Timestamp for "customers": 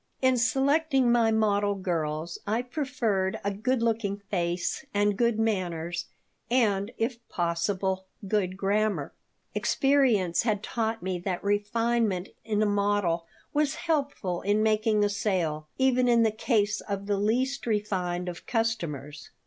18.47-19.29